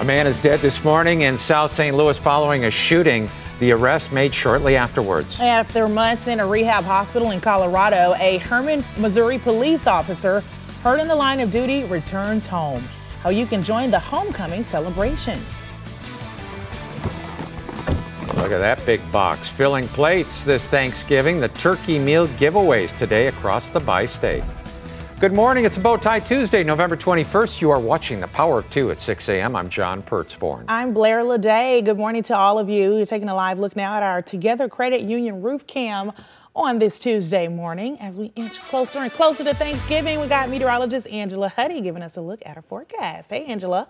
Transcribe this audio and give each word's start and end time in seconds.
A 0.00 0.04
man 0.04 0.26
is 0.26 0.40
dead 0.40 0.60
this 0.60 0.82
morning 0.82 1.20
in 1.22 1.38
South 1.38 1.70
St. 1.70 1.96
Louis 1.96 2.18
following 2.18 2.64
a 2.64 2.70
shooting. 2.70 3.30
The 3.60 3.70
arrest 3.72 4.10
made 4.10 4.34
shortly 4.34 4.74
afterwards. 4.74 5.38
After 5.38 5.86
months 5.86 6.26
in 6.26 6.40
a 6.40 6.46
rehab 6.46 6.82
hospital 6.84 7.30
in 7.30 7.40
Colorado, 7.40 8.14
a 8.18 8.38
Hermann, 8.38 8.84
Missouri 8.96 9.38
police 9.38 9.86
officer 9.86 10.42
hurt 10.82 10.98
in 10.98 11.06
the 11.06 11.14
line 11.14 11.38
of 11.38 11.52
duty 11.52 11.84
returns 11.84 12.46
home. 12.46 12.82
How 13.22 13.30
you 13.30 13.46
can 13.46 13.62
join 13.62 13.92
the 13.92 14.00
homecoming 14.00 14.64
celebrations. 14.64 15.70
Look 18.34 18.50
at 18.50 18.58
that 18.58 18.84
big 18.84 19.00
box 19.12 19.48
filling 19.48 19.86
plates 19.88 20.42
this 20.42 20.66
Thanksgiving. 20.66 21.38
The 21.38 21.48
turkey 21.48 22.00
meal 22.00 22.26
giveaways 22.26 22.96
today 22.96 23.28
across 23.28 23.68
the 23.68 23.78
bi 23.78 24.06
state. 24.06 24.42
Good 25.22 25.32
morning. 25.32 25.64
It's 25.64 25.78
bow 25.78 25.98
tie 25.98 26.18
Tuesday, 26.18 26.64
November 26.64 26.96
21st. 26.96 27.60
You 27.60 27.70
are 27.70 27.78
watching 27.78 28.18
the 28.18 28.26
Power 28.26 28.58
of 28.58 28.68
Two 28.70 28.90
at 28.90 29.00
6 29.00 29.28
a.m. 29.28 29.54
I'm 29.54 29.70
John 29.70 30.02
Pertzborn. 30.02 30.64
I'm 30.66 30.92
Blair 30.92 31.22
Lede. 31.22 31.84
Good 31.84 31.96
morning 31.96 32.24
to 32.24 32.36
all 32.36 32.58
of 32.58 32.68
you. 32.68 32.96
You're 32.96 33.06
taking 33.06 33.28
a 33.28 33.34
live 33.36 33.60
look 33.60 33.76
now 33.76 33.94
at 33.94 34.02
our 34.02 34.20
Together 34.20 34.68
Credit 34.68 35.02
Union 35.02 35.40
roof 35.40 35.64
cam 35.64 36.10
on 36.56 36.80
this 36.80 36.98
Tuesday 36.98 37.46
morning. 37.46 37.98
As 38.00 38.18
we 38.18 38.32
inch 38.34 38.60
closer 38.62 38.98
and 38.98 39.12
closer 39.12 39.44
to 39.44 39.54
Thanksgiving, 39.54 40.18
we 40.18 40.26
got 40.26 40.48
meteorologist 40.48 41.06
Angela 41.06 41.48
Hutti 41.56 41.84
giving 41.84 42.02
us 42.02 42.16
a 42.16 42.20
look 42.20 42.42
at 42.44 42.56
our 42.56 42.62
forecast. 42.62 43.30
Hey, 43.30 43.44
Angela. 43.44 43.86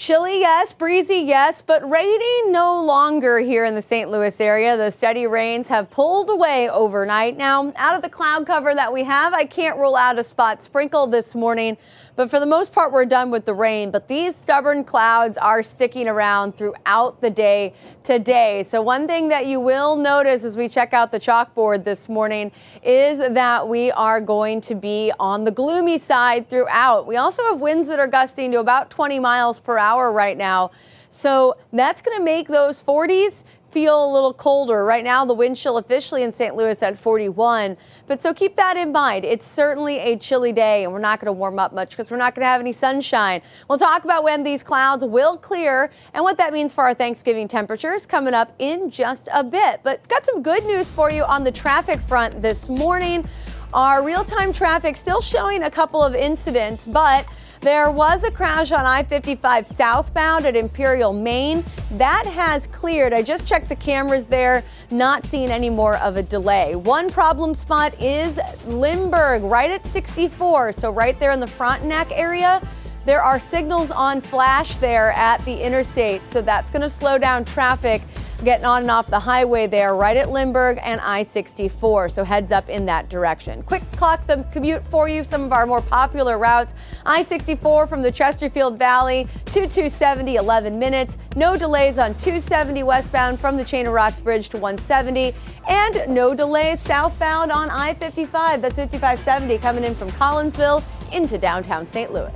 Chilly, 0.00 0.40
yes. 0.40 0.72
Breezy, 0.72 1.16
yes. 1.26 1.60
But 1.60 1.86
raining 1.86 2.52
no 2.52 2.82
longer 2.82 3.38
here 3.38 3.66
in 3.66 3.74
the 3.74 3.82
St. 3.82 4.10
Louis 4.10 4.40
area. 4.40 4.74
The 4.74 4.90
steady 4.90 5.26
rains 5.26 5.68
have 5.68 5.90
pulled 5.90 6.30
away 6.30 6.70
overnight. 6.70 7.36
Now, 7.36 7.70
out 7.76 7.94
of 7.94 8.00
the 8.00 8.08
cloud 8.08 8.46
cover 8.46 8.74
that 8.74 8.94
we 8.94 9.04
have, 9.04 9.34
I 9.34 9.44
can't 9.44 9.76
rule 9.76 9.96
out 9.96 10.18
a 10.18 10.24
spot 10.24 10.64
sprinkle 10.64 11.06
this 11.06 11.34
morning. 11.34 11.76
But 12.16 12.30
for 12.30 12.40
the 12.40 12.46
most 12.46 12.72
part, 12.72 12.92
we're 12.92 13.04
done 13.04 13.30
with 13.30 13.44
the 13.44 13.52
rain. 13.52 13.90
But 13.90 14.08
these 14.08 14.34
stubborn 14.34 14.84
clouds 14.84 15.36
are 15.36 15.62
sticking 15.62 16.08
around 16.08 16.56
throughout 16.56 17.20
the 17.20 17.28
day 17.28 17.74
today. 18.02 18.62
So, 18.62 18.80
one 18.80 19.06
thing 19.06 19.28
that 19.28 19.44
you 19.44 19.60
will 19.60 19.96
notice 19.96 20.44
as 20.44 20.56
we 20.56 20.70
check 20.70 20.94
out 20.94 21.12
the 21.12 21.20
chalkboard 21.20 21.84
this 21.84 22.08
morning 22.08 22.52
is 22.82 23.18
that 23.18 23.68
we 23.68 23.90
are 23.90 24.22
going 24.22 24.62
to 24.62 24.74
be 24.74 25.12
on 25.20 25.44
the 25.44 25.50
gloomy 25.50 25.98
side 25.98 26.48
throughout. 26.48 27.06
We 27.06 27.18
also 27.18 27.42
have 27.44 27.60
winds 27.60 27.88
that 27.88 27.98
are 27.98 28.08
gusting 28.08 28.50
to 28.52 28.60
about 28.60 28.88
20 28.88 29.18
miles 29.18 29.60
per 29.60 29.76
hour 29.76 29.89
right 29.98 30.36
now. 30.36 30.70
So, 31.08 31.56
that's 31.72 32.00
going 32.00 32.16
to 32.16 32.24
make 32.24 32.46
those 32.46 32.80
40s 32.80 33.44
feel 33.70 34.04
a 34.04 34.10
little 34.12 34.32
colder. 34.32 34.84
Right 34.84 35.04
now, 35.04 35.24
the 35.24 35.34
wind 35.34 35.56
chill 35.56 35.78
officially 35.78 36.22
in 36.22 36.32
St. 36.32 36.54
Louis 36.56 36.82
at 36.82 36.98
41. 36.98 37.76
But 38.06 38.20
so 38.20 38.34
keep 38.34 38.56
that 38.56 38.76
in 38.76 38.92
mind. 38.92 39.24
It's 39.24 39.46
certainly 39.46 39.98
a 39.98 40.16
chilly 40.16 40.52
day, 40.52 40.84
and 40.84 40.92
we're 40.92 40.98
not 40.98 41.20
going 41.20 41.26
to 41.26 41.32
warm 41.32 41.58
up 41.58 41.72
much 41.72 41.90
because 41.90 42.10
we're 42.10 42.16
not 42.16 42.34
going 42.34 42.44
to 42.44 42.48
have 42.48 42.60
any 42.60 42.72
sunshine. 42.72 43.42
We'll 43.68 43.78
talk 43.78 44.04
about 44.04 44.24
when 44.24 44.42
these 44.42 44.62
clouds 44.62 45.04
will 45.04 45.36
clear 45.36 45.90
and 46.14 46.24
what 46.24 46.36
that 46.38 46.52
means 46.52 46.72
for 46.72 46.84
our 46.84 46.94
Thanksgiving 46.94 47.48
temperatures 47.48 48.06
coming 48.06 48.34
up 48.34 48.54
in 48.58 48.90
just 48.90 49.28
a 49.32 49.44
bit. 49.44 49.80
But 49.82 50.06
got 50.08 50.24
some 50.24 50.42
good 50.42 50.64
news 50.64 50.90
for 50.90 51.10
you 51.10 51.22
on 51.24 51.44
the 51.44 51.52
traffic 51.52 52.00
front 52.00 52.42
this 52.42 52.68
morning. 52.68 53.28
Our 53.72 54.02
real 54.02 54.24
time 54.24 54.52
traffic 54.52 54.96
still 54.96 55.20
showing 55.20 55.62
a 55.62 55.70
couple 55.70 56.02
of 56.02 56.14
incidents, 56.14 56.86
but 56.86 57.24
there 57.60 57.90
was 57.90 58.24
a 58.24 58.30
crash 58.30 58.72
on 58.72 58.86
I 58.86 59.02
55 59.02 59.66
southbound 59.66 60.46
at 60.46 60.56
Imperial, 60.56 61.12
Maine. 61.12 61.64
That 61.92 62.24
has 62.26 62.66
cleared. 62.66 63.12
I 63.12 63.22
just 63.22 63.46
checked 63.46 63.68
the 63.68 63.76
cameras 63.76 64.24
there, 64.24 64.64
not 64.90 65.26
seeing 65.26 65.50
any 65.50 65.68
more 65.68 65.96
of 65.96 66.16
a 66.16 66.22
delay. 66.22 66.74
One 66.74 67.10
problem 67.10 67.54
spot 67.54 68.00
is 68.00 68.40
Lindbergh, 68.66 69.42
right 69.42 69.70
at 69.70 69.84
64. 69.84 70.72
So, 70.72 70.90
right 70.90 71.18
there 71.20 71.32
in 71.32 71.40
the 71.40 71.46
Frontenac 71.46 72.10
area. 72.12 72.66
There 73.06 73.22
are 73.22 73.40
signals 73.40 73.90
on 73.90 74.20
flash 74.20 74.76
there 74.76 75.12
at 75.12 75.42
the 75.46 75.58
interstate, 75.58 76.28
so 76.28 76.42
that's 76.42 76.70
going 76.70 76.82
to 76.82 76.90
slow 76.90 77.16
down 77.16 77.46
traffic 77.46 78.02
getting 78.44 78.64
on 78.64 78.82
and 78.82 78.90
off 78.90 79.08
the 79.08 79.20
highway 79.20 79.66
there, 79.66 79.94
right 79.94 80.16
at 80.16 80.30
Lindbergh 80.30 80.78
and 80.82 81.00
I 81.00 81.22
64. 81.22 82.08
So 82.08 82.24
heads 82.24 82.52
up 82.52 82.68
in 82.68 82.86
that 82.86 83.08
direction. 83.08 83.62
Quick 83.62 83.82
clock 83.92 84.26
the 84.26 84.44
commute 84.52 84.86
for 84.86 85.08
you, 85.08 85.24
some 85.24 85.42
of 85.42 85.52
our 85.52 85.66
more 85.66 85.82
popular 85.82 86.38
routes. 86.38 86.74
I 87.04 87.22
64 87.22 87.86
from 87.86 88.02
the 88.02 88.10
Chesterfield 88.10 88.78
Valley 88.78 89.26
to 89.46 89.66
270, 89.66 90.36
11 90.36 90.78
minutes. 90.78 91.18
No 91.36 91.56
delays 91.56 91.98
on 91.98 92.14
270 92.14 92.82
westbound 92.82 93.40
from 93.40 93.56
the 93.56 93.64
Chain 93.64 93.86
of 93.86 93.92
Rocks 93.92 94.20
Bridge 94.20 94.48
to 94.50 94.58
170. 94.58 95.34
And 95.68 96.14
no 96.14 96.34
delays 96.34 96.80
southbound 96.80 97.52
on 97.52 97.70
I 97.70 97.94
55. 97.94 98.62
That's 98.62 98.76
5570 98.76 99.58
coming 99.58 99.84
in 99.84 99.94
from 99.94 100.10
Collinsville 100.12 100.82
into 101.12 101.38
downtown 101.38 101.84
St. 101.84 102.12
Louis. 102.12 102.32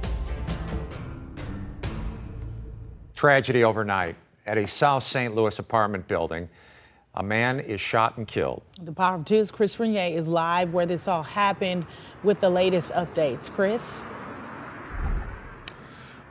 Tragedy 3.15 3.65
overnight 3.65 4.17
at 4.47 4.59
a 4.59 4.67
South 4.67 5.03
St. 5.03 5.35
Louis 5.35 5.59
apartment 5.59 6.07
building. 6.09 6.49
A 7.17 7.23
man 7.23 7.61
is 7.61 7.81
shot 7.81 8.19
and 8.19 8.27
killed. 8.27 8.63
The 8.83 8.93
Power 8.93 9.17
of 9.17 9.25
Two's 9.25 9.51
Chris 9.51 9.77
Frenier 9.77 10.13
is 10.13 10.27
live 10.27 10.73
where 10.73 10.87
this 10.87 11.07
all 11.07 11.23
happened 11.23 11.87
with 12.25 12.41
the 12.41 12.51
latest 12.51 12.93
updates. 12.93 13.51
Chris? 13.51 14.09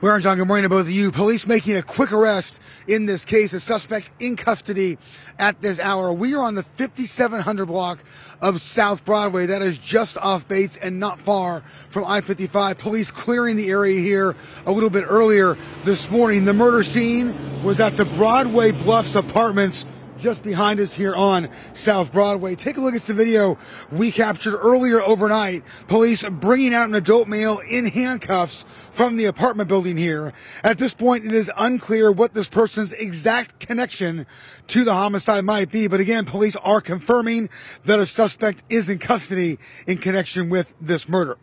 Blair 0.03 0.15
and 0.15 0.23
John, 0.23 0.37
good 0.37 0.49
morning 0.49 0.63
to 0.63 0.69
both 0.69 0.81
of 0.81 0.91
you. 0.91 1.13
Police 1.13 1.47
making 1.47 1.77
a 1.77 1.81
quick 1.81 2.11
arrest 2.11 2.59
in 2.89 3.05
this 3.05 3.23
case, 3.23 3.53
a 3.53 3.59
suspect 3.61 4.09
in 4.19 4.35
custody 4.35 4.97
at 5.39 5.61
this 5.61 5.79
hour. 5.79 6.11
We 6.11 6.35
are 6.35 6.41
on 6.41 6.55
the 6.55 6.63
5700 6.63 7.65
block 7.65 7.99
of 8.41 8.59
South 8.59 9.05
Broadway. 9.05 9.45
That 9.45 9.61
is 9.61 9.77
just 9.77 10.17
off 10.17 10.45
Bates 10.45 10.75
and 10.75 10.99
not 10.99 11.21
far 11.21 11.63
from 11.89 12.03
I-55. 12.03 12.79
Police 12.79 13.11
clearing 13.11 13.55
the 13.55 13.69
area 13.69 13.97
here 14.01 14.35
a 14.65 14.73
little 14.73 14.89
bit 14.89 15.05
earlier 15.07 15.57
this 15.85 16.11
morning. 16.11 16.43
The 16.43 16.53
murder 16.53 16.83
scene 16.83 17.63
was 17.63 17.79
at 17.79 17.95
the 17.95 18.03
Broadway 18.03 18.71
Bluffs 18.71 19.15
Apartments 19.15 19.85
just 20.23 20.41
behind 20.41 20.79
us 20.79 20.93
here 20.93 21.13
on 21.13 21.49
South 21.73 22.13
Broadway. 22.13 22.55
Take 22.55 22.77
a 22.77 22.79
look 22.79 22.95
at 22.95 23.01
the 23.01 23.13
video 23.13 23.57
we 23.91 24.09
captured 24.09 24.57
earlier 24.57 25.01
overnight. 25.01 25.65
Police 25.89 26.23
bringing 26.23 26.73
out 26.73 26.87
an 26.87 26.95
adult 26.95 27.27
male 27.27 27.59
in 27.59 27.87
handcuffs 27.87 28.63
from 28.89 29.17
the 29.17 29.25
apartment 29.25 29.67
building 29.67 29.97
here. 29.97 30.31
At 30.63 30.77
this 30.77 30.93
point, 30.93 31.25
it 31.25 31.33
is 31.33 31.51
unclear 31.57 32.09
what 32.09 32.33
this 32.33 32.47
person's 32.47 32.93
exact 32.93 33.59
connection 33.59 34.25
to 34.67 34.85
the 34.85 34.93
homicide 34.93 35.43
might 35.43 35.69
be. 35.69 35.87
But 35.87 35.99
again, 35.99 36.23
police 36.23 36.55
are 36.55 36.79
confirming 36.79 37.49
that 37.83 37.99
a 37.99 38.05
suspect 38.05 38.63
is 38.69 38.87
in 38.87 38.99
custody 38.99 39.59
in 39.87 39.97
connection 39.97 40.49
with 40.49 40.73
this 40.79 41.09
murder. 41.09 41.37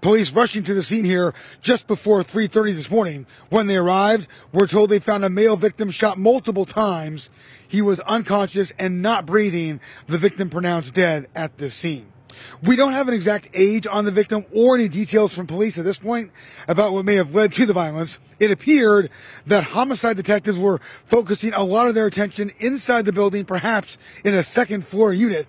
Police 0.00 0.32
rushing 0.32 0.62
to 0.64 0.74
the 0.74 0.82
scene 0.82 1.04
here 1.04 1.34
just 1.60 1.86
before 1.86 2.22
3.30 2.22 2.74
this 2.74 2.90
morning. 2.90 3.26
When 3.50 3.66
they 3.66 3.76
arrived, 3.76 4.28
we're 4.52 4.66
told 4.66 4.90
they 4.90 4.98
found 4.98 5.24
a 5.24 5.30
male 5.30 5.56
victim 5.56 5.90
shot 5.90 6.18
multiple 6.18 6.64
times. 6.64 7.30
He 7.66 7.82
was 7.82 8.00
unconscious 8.00 8.72
and 8.78 9.02
not 9.02 9.26
breathing. 9.26 9.80
The 10.06 10.18
victim 10.18 10.50
pronounced 10.50 10.94
dead 10.94 11.28
at 11.34 11.58
this 11.58 11.74
scene. 11.74 12.12
We 12.62 12.76
don't 12.76 12.92
have 12.92 13.08
an 13.08 13.14
exact 13.14 13.48
age 13.54 13.86
on 13.86 14.04
the 14.04 14.10
victim 14.10 14.44
or 14.54 14.76
any 14.76 14.88
details 14.88 15.34
from 15.34 15.46
police 15.46 15.78
at 15.78 15.84
this 15.84 15.98
point 15.98 16.30
about 16.66 16.92
what 16.92 17.04
may 17.04 17.16
have 17.16 17.34
led 17.34 17.52
to 17.54 17.66
the 17.66 17.72
violence. 17.72 18.18
It 18.38 18.50
appeared 18.50 19.10
that 19.46 19.64
homicide 19.64 20.16
detectives 20.16 20.58
were 20.58 20.80
focusing 21.04 21.52
a 21.54 21.64
lot 21.64 21.88
of 21.88 21.94
their 21.94 22.06
attention 22.06 22.52
inside 22.60 23.04
the 23.04 23.12
building, 23.12 23.44
perhaps 23.44 23.98
in 24.24 24.34
a 24.34 24.42
second 24.42 24.86
floor 24.86 25.12
unit. 25.12 25.48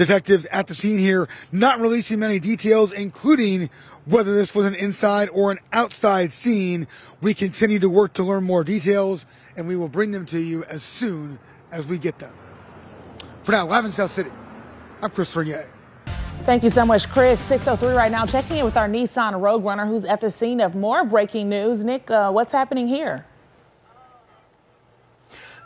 Detectives 0.00 0.46
at 0.46 0.66
the 0.66 0.74
scene 0.74 0.98
here 0.98 1.28
not 1.52 1.78
releasing 1.78 2.20
many 2.20 2.38
details, 2.38 2.90
including 2.90 3.68
whether 4.06 4.32
this 4.34 4.54
was 4.54 4.64
an 4.64 4.74
inside 4.74 5.28
or 5.30 5.52
an 5.52 5.58
outside 5.74 6.32
scene. 6.32 6.86
We 7.20 7.34
continue 7.34 7.78
to 7.80 7.90
work 7.90 8.14
to 8.14 8.22
learn 8.22 8.44
more 8.44 8.64
details, 8.64 9.26
and 9.58 9.68
we 9.68 9.76
will 9.76 9.90
bring 9.90 10.12
them 10.12 10.24
to 10.24 10.38
you 10.38 10.64
as 10.64 10.82
soon 10.82 11.38
as 11.70 11.86
we 11.86 11.98
get 11.98 12.18
them. 12.18 12.32
For 13.42 13.52
now, 13.52 13.66
live 13.66 13.84
in 13.84 13.92
South 13.92 14.12
City, 14.12 14.30
I'm 15.02 15.10
Chris 15.10 15.34
Frenier. 15.34 15.68
Thank 16.46 16.62
you 16.62 16.70
so 16.70 16.86
much, 16.86 17.06
Chris. 17.10 17.38
603 17.38 17.94
right 17.94 18.10
now, 18.10 18.24
checking 18.24 18.56
in 18.56 18.64
with 18.64 18.78
our 18.78 18.88
Nissan 18.88 19.38
Rogue 19.38 19.66
Runner 19.66 19.84
who's 19.84 20.04
at 20.04 20.22
the 20.22 20.30
scene 20.30 20.62
of 20.62 20.74
more 20.74 21.04
breaking 21.04 21.50
news. 21.50 21.84
Nick, 21.84 22.10
uh, 22.10 22.30
what's 22.30 22.52
happening 22.52 22.88
here? 22.88 23.26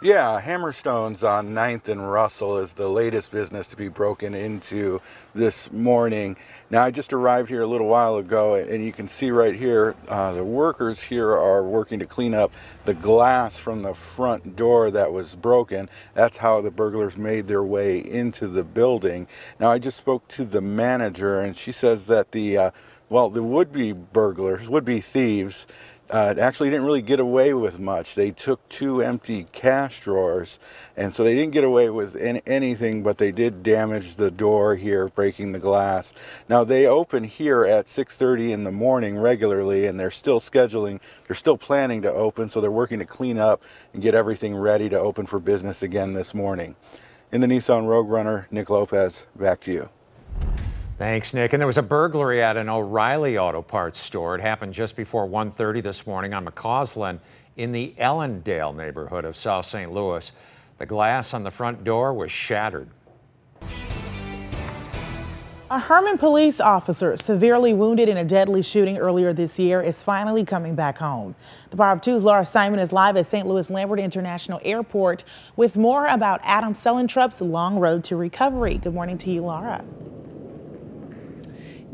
Yeah, 0.05 0.39
Hammerstones 0.39 1.27
on 1.27 1.55
9th 1.55 1.89
and 1.89 2.12
Russell 2.12 2.59
is 2.59 2.75
the 2.75 2.91
latest 2.91 3.31
business 3.31 3.69
to 3.69 3.77
be 3.79 3.89
broken 3.89 4.35
into 4.35 5.01
this 5.35 5.73
morning. 5.73 6.37
Now, 6.69 6.85
I 6.85 6.91
just 6.91 7.15
arrived 7.15 7.49
here 7.49 7.62
a 7.62 7.67
little 7.67 7.87
while 7.87 8.19
ago, 8.19 8.56
and 8.56 8.85
you 8.85 8.93
can 8.93 9.09
see 9.09 9.31
right 9.31 9.56
here 9.56 9.95
uh, 10.09 10.35
the 10.35 10.45
workers 10.45 11.03
here 11.03 11.31
are 11.31 11.67
working 11.67 12.01
to 12.01 12.05
clean 12.05 12.35
up 12.35 12.53
the 12.85 12.93
glass 12.93 13.56
from 13.56 13.81
the 13.81 13.95
front 13.95 14.56
door 14.56 14.91
that 14.91 15.11
was 15.11 15.35
broken. 15.37 15.89
That's 16.12 16.37
how 16.37 16.61
the 16.61 16.71
burglars 16.71 17.17
made 17.17 17.47
their 17.47 17.65
way 17.65 18.01
into 18.01 18.47
the 18.47 18.62
building. 18.62 19.27
Now, 19.59 19.71
I 19.71 19.79
just 19.79 19.97
spoke 19.97 20.29
to 20.29 20.45
the 20.45 20.61
manager, 20.61 21.41
and 21.41 21.56
she 21.56 21.73
says 21.73 22.09
that 22.09 22.31
the 22.33 22.59
uh, 22.59 22.71
well, 23.11 23.29
the 23.29 23.43
would-be 23.43 23.93
burglars, 23.93 24.69
would-be 24.69 25.01
thieves, 25.01 25.67
uh, 26.11 26.35
actually 26.39 26.71
didn't 26.71 26.85
really 26.85 27.03
get 27.03 27.21
away 27.21 27.55
with 27.55 27.79
much. 27.79 28.15
They 28.15 28.31
took 28.31 28.67
two 28.69 29.03
empty 29.03 29.47
cash 29.53 30.01
drawers, 30.01 30.59
and 30.97 31.12
so 31.12 31.25
they 31.25 31.35
didn't 31.35 31.53
get 31.53 31.65
away 31.65 31.91
with 31.91 32.15
any, 32.17 32.43
anything, 32.47 33.03
but 33.03 33.19
they 33.19 33.33
did 33.33 33.62
damage 33.62 34.17
the 34.17 34.31
door 34.31 34.77
here, 34.77 35.09
breaking 35.09 35.53
the 35.53 35.59
glass. 35.59 36.12
Now 36.49 36.62
they 36.65 36.87
open 36.87 37.25
here 37.25 37.65
at 37.65 37.87
6:30 37.87 38.53
in 38.53 38.65
the 38.65 38.73
morning 38.73 39.19
regularly, 39.19 39.87
and 39.87 39.99
they're 39.99 40.11
still 40.11 40.41
scheduling. 40.41 41.01
They're 41.27 41.37
still 41.37 41.59
planning 41.59 42.03
to 42.03 42.12
open, 42.12 42.49
so 42.49 42.61
they're 42.61 42.71
working 42.71 42.99
to 42.99 43.06
clean 43.06 43.39
up 43.39 43.62
and 43.93 44.03
get 44.03 44.15
everything 44.15 44.55
ready 44.55 44.89
to 44.91 44.99
open 44.99 45.27
for 45.27 45.39
business 45.39 45.83
again 45.83 46.12
this 46.12 46.35
morning. 46.35 46.77
In 47.33 47.41
the 47.41 47.47
Nissan 47.47 47.89
Rogue 47.89 48.09
Runner, 48.09 48.47
Nick 48.51 48.71
Lopez, 48.71 49.27
back 49.35 49.61
to 49.61 49.73
you. 49.73 49.89
Thanks, 50.96 51.35
Nick. 51.35 51.52
And 51.52 51.61
there 51.61 51.67
was 51.67 51.76
a 51.76 51.82
burglary 51.82 52.41
at 52.41 52.56
an 52.56 52.69
O'Reilly 52.69 53.37
Auto 53.37 53.62
Parts 53.62 54.00
store. 54.00 54.37
It 54.37 54.41
happened 54.41 54.75
just 54.75 54.94
before 54.94 55.26
1:30 55.26 55.81
this 55.81 56.06
morning 56.06 56.32
on 56.32 56.46
McCausland 56.46 57.19
in 57.56 57.73
the 57.73 57.94
Ellendale 57.99 58.75
neighborhood 58.75 59.25
of 59.25 59.37
South 59.37 59.67
St. 59.67 59.93
Louis. 59.93 60.31
The 60.79 60.87
glass 60.87 61.35
on 61.35 61.43
the 61.43 61.50
front 61.50 61.82
door 61.82 62.14
was 62.14 62.31
shattered. 62.31 62.88
A 65.69 65.79
Hermann 65.81 66.19
police 66.19 66.61
officer 66.61 67.17
severely 67.17 67.75
wounded 67.75 68.08
in 68.08 68.17
a 68.17 68.25
deadly 68.25 68.62
shooting 68.62 68.96
earlier 68.96 69.32
this 69.32 69.58
year 69.58 69.81
is 69.82 70.05
finally 70.05 70.44
coming 70.44 70.76
back 70.76 70.99
home. 70.99 71.35
The 71.70 71.76
Power 71.76 71.93
of 71.93 72.02
Two's 72.02 72.23
Laura 72.23 72.44
Simon 72.44 72.79
is 72.79 72.93
live 72.93 73.17
at 73.17 73.26
St. 73.26 73.49
Louis 73.49 73.69
Lambert 73.69 73.99
International 73.99 74.61
Airport 74.64 75.25
with 75.56 75.75
more 75.75 76.06
about 76.06 76.41
Adam 76.44 76.75
Sullentrup's 76.75 77.41
long 77.41 77.81
road 77.81 78.05
to 78.05 78.14
recovery. 78.14 78.79
Good 78.79 78.94
morning 78.94 79.19
to 79.19 79.31
you, 79.32 79.43
Laura. 79.43 79.82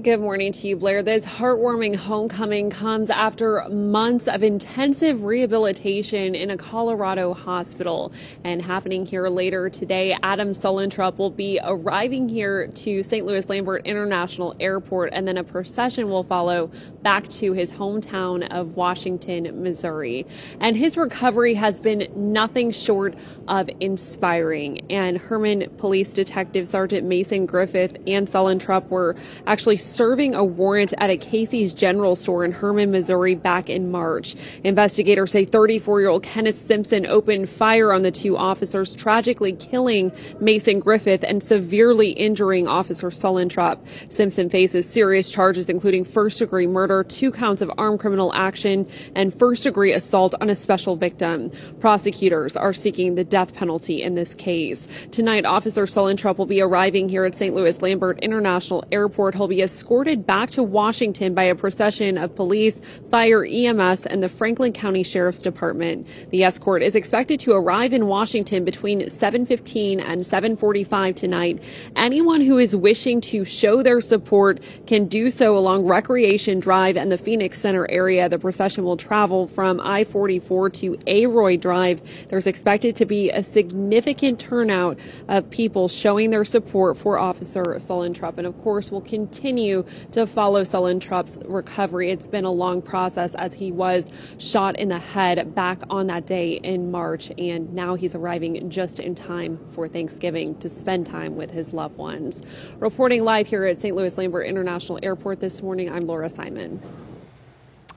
Good 0.02 0.20
morning 0.20 0.52
to 0.52 0.68
you, 0.68 0.76
Blair. 0.76 1.02
This 1.02 1.26
heartwarming 1.26 1.96
homecoming 1.96 2.70
comes 2.70 3.10
after 3.10 3.68
months 3.68 4.28
of 4.28 4.42
intensive 4.42 5.24
rehabilitation 5.24 6.36
in 6.36 6.48
a 6.48 6.56
Colorado 6.56 7.34
hospital. 7.34 8.12
And 8.44 8.62
happening 8.62 9.04
here 9.04 9.28
later 9.28 9.68
today, 9.68 10.16
Adam 10.22 10.50
Sullentrup 10.50 11.18
will 11.18 11.30
be 11.30 11.58
arriving 11.62 12.28
here 12.28 12.68
to 12.68 13.02
St. 13.02 13.26
Louis 13.26 13.46
Lambert 13.48 13.84
International 13.84 14.54
Airport, 14.60 15.10
and 15.12 15.26
then 15.26 15.36
a 15.36 15.44
procession 15.44 16.08
will 16.08 16.24
follow 16.24 16.70
back 17.02 17.28
to 17.30 17.52
his 17.52 17.72
hometown 17.72 18.48
of 18.50 18.76
Washington, 18.76 19.60
Missouri. 19.60 20.24
And 20.60 20.76
his 20.76 20.96
recovery 20.96 21.54
has 21.54 21.80
been 21.80 22.08
nothing 22.14 22.70
short 22.70 23.16
of 23.48 23.68
inspiring. 23.80 24.80
And 24.88 25.18
Hermann 25.18 25.68
Police 25.78 26.14
Detective 26.14 26.68
Sergeant 26.68 27.06
Mason 27.06 27.44
Griffith 27.44 27.96
and 28.06 28.28
Sullentrup 28.28 28.88
were 28.88 29.16
actually 29.46 29.76
serving 29.90 30.34
a 30.34 30.44
warrant 30.44 30.94
at 30.98 31.10
a 31.10 31.16
Casey's 31.16 31.74
General 31.74 32.16
Store 32.16 32.44
in 32.44 32.52
Hermann, 32.52 32.90
Missouri 32.90 33.34
back 33.34 33.68
in 33.68 33.90
March. 33.90 34.34
Investigators 34.64 35.32
say 35.32 35.44
34 35.44 36.00
year 36.00 36.08
old 36.08 36.22
Kenneth 36.22 36.58
Simpson 36.58 37.06
opened 37.06 37.48
fire 37.48 37.92
on 37.92 38.02
the 38.02 38.10
two 38.10 38.36
officers, 38.36 38.96
tragically 38.96 39.52
killing 39.52 40.12
Mason 40.40 40.80
Griffith 40.80 41.24
and 41.24 41.42
severely 41.42 42.10
injuring 42.10 42.66
Officer 42.66 43.10
Sullentrup. 43.10 43.78
Simpson 44.08 44.48
faces 44.48 44.88
serious 44.88 45.30
charges, 45.30 45.68
including 45.68 46.04
first 46.04 46.38
degree 46.38 46.66
murder, 46.66 47.04
two 47.04 47.30
counts 47.30 47.62
of 47.62 47.70
armed 47.78 48.00
criminal 48.00 48.32
action, 48.34 48.88
and 49.14 49.34
first 49.34 49.64
degree 49.64 49.92
assault 49.92 50.34
on 50.40 50.50
a 50.50 50.54
special 50.54 50.96
victim. 50.96 51.50
Prosecutors 51.80 52.56
are 52.56 52.72
seeking 52.72 53.14
the 53.14 53.24
death 53.24 53.54
penalty 53.54 54.02
in 54.02 54.14
this 54.14 54.34
case. 54.34 54.88
Tonight, 55.10 55.44
Officer 55.44 55.84
Sullentrup 55.84 56.38
will 56.38 56.46
be 56.46 56.60
arriving 56.60 57.08
here 57.08 57.24
at 57.24 57.34
St. 57.34 57.54
Louis 57.54 57.80
Lambert 57.82 58.18
International 58.20 58.84
Airport. 58.90 59.34
He'll 59.34 59.48
be 59.48 59.62
escorted 59.62 59.79
back 60.26 60.50
to 60.50 60.62
Washington 60.62 61.34
by 61.34 61.44
a 61.44 61.54
procession 61.54 62.16
of 62.16 62.34
police, 62.34 62.80
fire, 63.10 63.44
EMS, 63.44 64.06
and 64.06 64.22
the 64.22 64.28
Franklin 64.28 64.72
County 64.72 65.02
Sheriff's 65.02 65.38
Department. 65.38 66.06
The 66.30 66.44
escort 66.44 66.82
is 66.82 66.94
expected 66.94 67.40
to 67.40 67.52
arrive 67.52 67.92
in 67.92 68.06
Washington 68.06 68.64
between 68.64 69.10
7:15 69.10 70.00
and 70.00 70.24
7:45 70.24 71.14
tonight. 71.14 71.58
Anyone 71.96 72.40
who 72.40 72.58
is 72.58 72.76
wishing 72.76 73.20
to 73.22 73.44
show 73.44 73.82
their 73.82 74.00
support 74.00 74.60
can 74.86 75.06
do 75.06 75.30
so 75.30 75.56
along 75.56 75.86
Recreation 75.86 76.60
Drive 76.60 76.96
and 76.96 77.10
the 77.10 77.18
Phoenix 77.18 77.58
Center 77.58 77.90
area. 77.90 78.28
The 78.28 78.38
procession 78.38 78.84
will 78.84 78.96
travel 78.96 79.46
from 79.46 79.80
I-44 79.80 80.72
to 80.80 80.96
Aroy 81.06 81.56
Drive. 81.56 82.00
There's 82.28 82.46
expected 82.46 82.94
to 82.96 83.06
be 83.06 83.30
a 83.30 83.42
significant 83.42 84.38
turnout 84.38 84.98
of 85.28 85.50
people 85.50 85.88
showing 85.88 86.30
their 86.30 86.44
support 86.44 86.96
for 86.96 87.18
Officer 87.18 87.62
Sullentrup, 87.78 88.38
and 88.38 88.46
of 88.46 88.56
course, 88.62 88.90
will 88.90 89.00
continue 89.00 89.69
to 90.12 90.26
follow 90.26 90.62
Sullentrup's 90.62 91.38
recovery. 91.46 92.10
It's 92.10 92.26
been 92.26 92.44
a 92.44 92.50
long 92.50 92.82
process 92.82 93.34
as 93.34 93.54
he 93.54 93.72
was 93.72 94.06
shot 94.38 94.78
in 94.78 94.88
the 94.88 94.98
head 94.98 95.54
back 95.54 95.82
on 95.88 96.06
that 96.08 96.26
day 96.26 96.52
in 96.52 96.90
March, 96.90 97.30
and 97.38 97.72
now 97.72 97.94
he's 97.94 98.14
arriving 98.14 98.70
just 98.70 98.98
in 99.00 99.14
time 99.14 99.58
for 99.72 99.88
Thanksgiving 99.88 100.56
to 100.58 100.68
spend 100.68 101.06
time 101.06 101.36
with 101.36 101.50
his 101.50 101.72
loved 101.72 101.96
ones. 101.96 102.42
Reporting 102.78 103.24
live 103.24 103.46
here 103.46 103.64
at 103.64 103.80
St. 103.80 103.94
Louis 103.94 104.16
Lambert 104.16 104.46
International 104.46 104.98
Airport 105.02 105.40
this 105.40 105.62
morning, 105.62 105.90
I'm 105.90 106.06
Laura 106.06 106.28
Simon. 106.28 106.80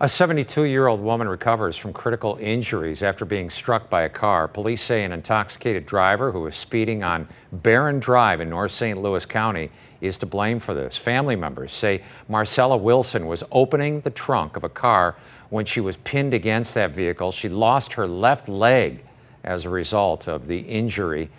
A 0.03 0.09
72 0.09 0.63
year 0.63 0.87
old 0.87 0.99
woman 0.99 1.29
recovers 1.29 1.77
from 1.77 1.93
critical 1.93 2.37
injuries 2.41 3.03
after 3.03 3.23
being 3.23 3.49
struck 3.49 3.89
by 3.89 4.01
a 4.01 4.09
car. 4.09 4.49
Police 4.49 4.81
say 4.81 5.05
an 5.05 5.13
intoxicated 5.13 5.85
driver 5.85 6.33
who 6.33 6.41
was 6.41 6.57
speeding 6.57 7.05
on 7.05 7.29
Barron 7.53 8.01
Drive 8.01 8.41
in 8.41 8.49
North 8.49 8.73
St. 8.73 9.01
Louis 9.01 9.25
County 9.25 9.71
is 10.01 10.17
to 10.17 10.25
blame 10.25 10.59
for 10.59 10.73
this. 10.73 10.97
Family 10.97 11.37
members 11.37 11.71
say 11.71 12.03
Marcella 12.27 12.75
Wilson 12.75 13.27
was 13.27 13.45
opening 13.49 14.01
the 14.01 14.09
trunk 14.09 14.57
of 14.57 14.65
a 14.65 14.69
car 14.69 15.15
when 15.49 15.63
she 15.63 15.79
was 15.79 15.95
pinned 15.95 16.33
against 16.33 16.73
that 16.73 16.91
vehicle. 16.91 17.31
She 17.31 17.47
lost 17.47 17.93
her 17.93 18.05
left 18.05 18.49
leg 18.49 19.05
as 19.41 19.63
a 19.63 19.69
result 19.69 20.27
of 20.27 20.47
the 20.47 20.59
injury. 20.59 21.29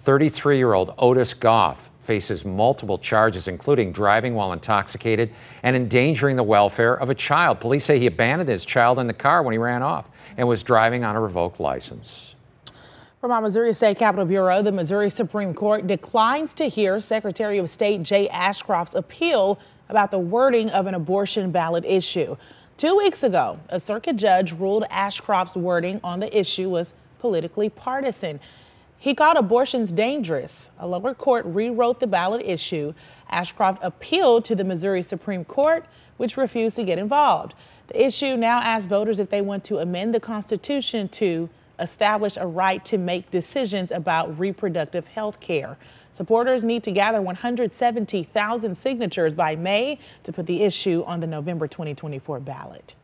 33 0.00 0.56
year 0.56 0.72
old 0.72 0.94
Otis 0.96 1.34
Goff 1.34 1.90
faces 2.04 2.44
multiple 2.44 2.98
charges, 2.98 3.48
including 3.48 3.92
driving 3.92 4.34
while 4.34 4.52
intoxicated 4.52 5.30
and 5.62 5.74
endangering 5.74 6.36
the 6.36 6.42
welfare 6.42 6.94
of 6.94 7.10
a 7.10 7.14
child. 7.14 7.60
Police 7.60 7.84
say 7.84 7.98
he 7.98 8.06
abandoned 8.06 8.48
his 8.48 8.64
child 8.64 8.98
in 8.98 9.06
the 9.06 9.14
car 9.14 9.42
when 9.42 9.52
he 9.52 9.58
ran 9.58 9.82
off 9.82 10.06
and 10.36 10.46
was 10.46 10.62
driving 10.62 11.04
on 11.04 11.16
a 11.16 11.20
revoked 11.20 11.60
license. 11.60 12.34
From 13.20 13.32
our 13.32 13.40
Missouri 13.40 13.72
State 13.72 13.96
Capitol 13.96 14.26
Bureau, 14.26 14.60
the 14.60 14.70
Missouri 14.70 15.08
Supreme 15.08 15.54
Court 15.54 15.86
declines 15.86 16.52
to 16.54 16.66
hear 16.66 17.00
Secretary 17.00 17.56
of 17.58 17.70
State 17.70 18.02
Jay 18.02 18.28
Ashcroft's 18.28 18.94
appeal 18.94 19.58
about 19.88 20.10
the 20.10 20.18
wording 20.18 20.68
of 20.70 20.86
an 20.86 20.94
abortion 20.94 21.50
ballot 21.50 21.84
issue. 21.86 22.36
Two 22.76 22.96
weeks 22.96 23.22
ago, 23.22 23.58
a 23.68 23.80
circuit 23.80 24.16
judge 24.16 24.52
ruled 24.52 24.84
Ashcroft's 24.90 25.56
wording 25.56 26.00
on 26.04 26.20
the 26.20 26.38
issue 26.38 26.68
was 26.68 26.92
politically 27.18 27.70
partisan. 27.70 28.40
He 29.04 29.14
called 29.14 29.36
abortions 29.36 29.92
dangerous. 29.92 30.70
A 30.78 30.86
lower 30.86 31.12
court 31.12 31.44
rewrote 31.44 32.00
the 32.00 32.06
ballot 32.06 32.40
issue. 32.42 32.94
Ashcroft 33.28 33.80
appealed 33.82 34.46
to 34.46 34.54
the 34.54 34.64
Missouri 34.64 35.02
Supreme 35.02 35.44
Court, 35.44 35.84
which 36.16 36.38
refused 36.38 36.76
to 36.76 36.84
get 36.84 36.98
involved. 36.98 37.52
The 37.88 38.02
issue 38.02 38.34
now 38.34 38.60
asks 38.60 38.86
voters 38.86 39.18
if 39.18 39.28
they 39.28 39.42
want 39.42 39.62
to 39.64 39.76
amend 39.76 40.14
the 40.14 40.20
Constitution 40.20 41.10
to 41.10 41.50
establish 41.78 42.38
a 42.38 42.46
right 42.46 42.82
to 42.86 42.96
make 42.96 43.28
decisions 43.28 43.90
about 43.90 44.38
reproductive 44.38 45.08
health 45.08 45.38
care. 45.38 45.76
Supporters 46.10 46.64
need 46.64 46.82
to 46.84 46.90
gather 46.90 47.20
170,000 47.20 48.74
signatures 48.74 49.34
by 49.34 49.54
May 49.54 49.98
to 50.22 50.32
put 50.32 50.46
the 50.46 50.62
issue 50.62 51.04
on 51.06 51.20
the 51.20 51.26
November 51.26 51.68
2024 51.68 52.40
ballot. 52.40 52.94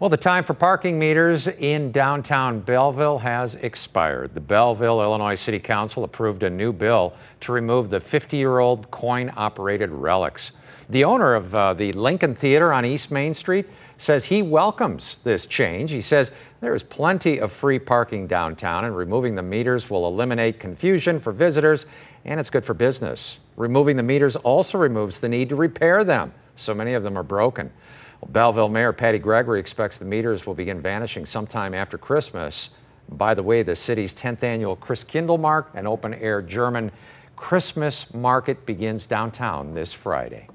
Well, 0.00 0.10
the 0.10 0.16
time 0.16 0.44
for 0.44 0.54
parking 0.54 0.96
meters 0.96 1.48
in 1.48 1.90
downtown 1.90 2.60
Belleville 2.60 3.18
has 3.18 3.56
expired. 3.56 4.32
The 4.32 4.40
Belleville, 4.40 5.02
Illinois 5.02 5.34
City 5.34 5.58
Council 5.58 6.04
approved 6.04 6.44
a 6.44 6.50
new 6.50 6.72
bill 6.72 7.14
to 7.40 7.50
remove 7.50 7.90
the 7.90 7.98
50 7.98 8.36
year 8.36 8.60
old 8.60 8.88
coin 8.92 9.32
operated 9.36 9.90
relics. 9.90 10.52
The 10.88 11.02
owner 11.02 11.34
of 11.34 11.52
uh, 11.52 11.74
the 11.74 11.90
Lincoln 11.94 12.36
Theater 12.36 12.72
on 12.72 12.84
East 12.84 13.10
Main 13.10 13.34
Street 13.34 13.66
says 13.96 14.26
he 14.26 14.40
welcomes 14.40 15.16
this 15.24 15.46
change. 15.46 15.90
He 15.90 16.00
says 16.00 16.30
there 16.60 16.76
is 16.76 16.84
plenty 16.84 17.40
of 17.40 17.50
free 17.50 17.80
parking 17.80 18.28
downtown, 18.28 18.84
and 18.84 18.96
removing 18.96 19.34
the 19.34 19.42
meters 19.42 19.90
will 19.90 20.06
eliminate 20.06 20.60
confusion 20.60 21.18
for 21.18 21.32
visitors, 21.32 21.86
and 22.24 22.38
it's 22.38 22.50
good 22.50 22.64
for 22.64 22.72
business. 22.72 23.38
Removing 23.56 23.96
the 23.96 24.04
meters 24.04 24.36
also 24.36 24.78
removes 24.78 25.18
the 25.18 25.28
need 25.28 25.48
to 25.48 25.56
repair 25.56 26.04
them. 26.04 26.32
So 26.54 26.72
many 26.72 26.94
of 26.94 27.02
them 27.02 27.18
are 27.18 27.24
broken. 27.24 27.72
Well, 28.20 28.30
Belleville 28.30 28.68
Mayor 28.68 28.92
Patty 28.92 29.18
Gregory 29.18 29.60
expects 29.60 29.98
the 29.98 30.04
meters 30.04 30.46
will 30.46 30.54
begin 30.54 30.80
vanishing 30.80 31.26
sometime 31.26 31.74
after 31.74 31.96
Christmas. 31.96 32.70
By 33.08 33.34
the 33.34 33.42
way, 33.42 33.62
the 33.62 33.76
city's 33.76 34.14
10th 34.14 34.42
annual 34.42 34.76
Christkindlmarkt, 34.76 35.74
an 35.74 35.86
open 35.86 36.14
air 36.14 36.42
German 36.42 36.90
Christmas 37.36 38.12
market, 38.12 38.66
begins 38.66 39.06
downtown 39.06 39.74
this 39.74 39.92
Friday. 39.92 40.48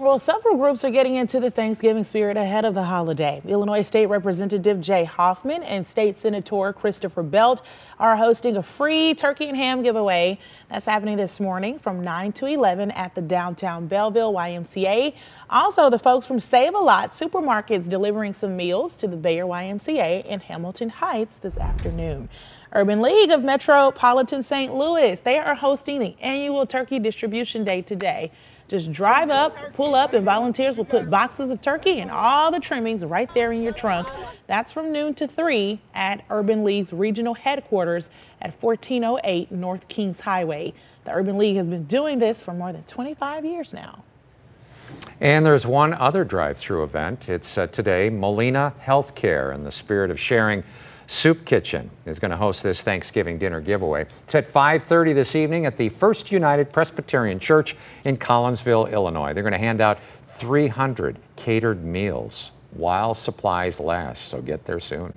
Well, 0.00 0.18
several 0.18 0.56
groups 0.56 0.84
are 0.84 0.90
getting 0.90 1.14
into 1.14 1.38
the 1.38 1.52
Thanksgiving 1.52 2.02
spirit 2.02 2.36
ahead 2.36 2.64
of 2.64 2.74
the 2.74 2.82
holiday. 2.82 3.40
Illinois 3.46 3.82
State 3.82 4.06
Representative 4.06 4.80
Jay 4.80 5.04
Hoffman 5.04 5.62
and 5.62 5.86
State 5.86 6.16
Senator 6.16 6.72
Christopher 6.72 7.22
Belt 7.22 7.62
are 8.00 8.16
hosting 8.16 8.56
a 8.56 8.62
free 8.64 9.14
turkey 9.14 9.46
and 9.46 9.56
ham 9.56 9.84
giveaway 9.84 10.40
that's 10.68 10.86
happening 10.86 11.16
this 11.16 11.38
morning 11.38 11.78
from 11.78 12.02
9 12.02 12.32
to 12.32 12.46
11 12.46 12.90
at 12.90 13.14
the 13.14 13.22
downtown 13.22 13.86
Belleville 13.86 14.32
YMCA. 14.32 15.14
Also, 15.48 15.88
the 15.88 15.98
folks 16.00 16.26
from 16.26 16.40
Save 16.40 16.74
a 16.74 16.78
Lot 16.78 17.10
Supermarkets 17.10 17.88
delivering 17.88 18.32
some 18.32 18.56
meals 18.56 18.96
to 18.96 19.06
the 19.06 19.16
Bayer 19.16 19.44
YMCA 19.44 20.26
in 20.26 20.40
Hamilton 20.40 20.88
Heights 20.88 21.38
this 21.38 21.56
afternoon. 21.56 22.28
Urban 22.76 23.00
League 23.00 23.30
of 23.30 23.44
Metropolitan 23.44 24.42
St. 24.42 24.74
Louis, 24.74 25.20
they 25.20 25.38
are 25.38 25.54
hosting 25.54 26.00
the 26.00 26.16
annual 26.20 26.66
Turkey 26.66 26.98
Distribution 26.98 27.62
Day 27.62 27.82
today. 27.82 28.32
Just 28.66 28.90
drive 28.90 29.30
up, 29.30 29.56
pull 29.74 29.94
up, 29.94 30.12
and 30.12 30.24
volunteers 30.24 30.76
will 30.76 30.84
put 30.84 31.08
boxes 31.08 31.52
of 31.52 31.62
turkey 31.62 32.00
and 32.00 32.10
all 32.10 32.50
the 32.50 32.58
trimmings 32.58 33.04
right 33.04 33.32
there 33.32 33.52
in 33.52 33.62
your 33.62 33.72
trunk. 33.72 34.08
That's 34.48 34.72
from 34.72 34.90
noon 34.90 35.14
to 35.14 35.28
3 35.28 35.80
at 35.94 36.24
Urban 36.30 36.64
League's 36.64 36.92
regional 36.92 37.34
headquarters 37.34 38.08
at 38.42 38.52
1408 38.60 39.52
North 39.52 39.86
Kings 39.86 40.18
Highway. 40.18 40.74
The 41.04 41.12
Urban 41.12 41.38
League 41.38 41.54
has 41.54 41.68
been 41.68 41.84
doing 41.84 42.18
this 42.18 42.42
for 42.42 42.54
more 42.54 42.72
than 42.72 42.82
25 42.84 43.44
years 43.44 43.72
now. 43.72 44.02
And 45.20 45.46
there's 45.46 45.64
one 45.64 45.94
other 45.94 46.24
drive 46.24 46.56
through 46.56 46.82
event. 46.82 47.28
It's 47.28 47.56
uh, 47.56 47.68
today, 47.68 48.10
Molina 48.10 48.74
Healthcare, 48.84 49.54
in 49.54 49.62
the 49.62 49.70
spirit 49.70 50.10
of 50.10 50.18
sharing 50.18 50.64
Soup 51.06 51.44
Kitchen 51.44 51.90
is 52.06 52.18
going 52.18 52.30
to 52.30 52.36
host 52.36 52.62
this 52.62 52.82
Thanksgiving 52.82 53.38
dinner 53.38 53.60
giveaway. 53.60 54.02
It's 54.24 54.34
at 54.34 54.52
5:30 54.52 55.14
this 55.14 55.36
evening 55.36 55.66
at 55.66 55.76
the 55.76 55.88
First 55.90 56.32
United 56.32 56.72
Presbyterian 56.72 57.38
Church 57.38 57.76
in 58.04 58.16
Collinsville, 58.16 58.90
Illinois. 58.92 59.32
They're 59.34 59.42
going 59.42 59.52
to 59.52 59.58
hand 59.58 59.80
out 59.80 59.98
300 60.26 61.18
catered 61.36 61.84
meals 61.84 62.50
while 62.72 63.14
supplies 63.14 63.80
last, 63.80 64.28
so 64.28 64.40
get 64.40 64.64
there 64.64 64.80
soon. 64.80 65.12